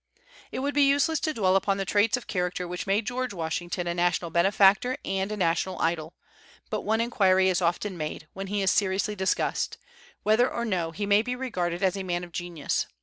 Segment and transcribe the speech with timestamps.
[0.51, 3.85] It would be useless to dwell upon the traits of character which made George Washington
[3.85, 6.15] a national benefactor and a national idol.
[6.71, 9.77] But one inquiry is often made, when he is seriously discussed,
[10.23, 12.87] whether or no he may be regarded as a man of genius.